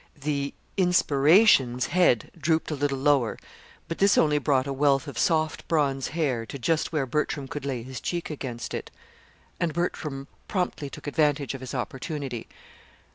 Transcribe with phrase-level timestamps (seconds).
[0.19, 3.37] The "inspiration's" head drooped a little lower,
[3.87, 7.65] but this only brought a wealth of soft bronze hair to just where Bertram could
[7.67, 8.89] lay his cheek against it
[9.59, 12.47] and Bertram promptly took advantage of his opportunity.